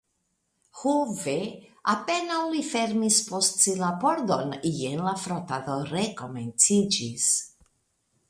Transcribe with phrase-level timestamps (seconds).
[0.77, 1.35] Ho ve,
[1.93, 7.29] apenaŭ li fermis post si la pordon, jen la frotado rekomenciĝis.